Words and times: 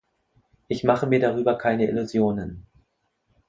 Ich 0.67 0.83
mache 0.83 1.05
mir 1.05 1.19
darüber 1.19 1.59
keine 1.59 1.87
Illusionen. 1.87 2.65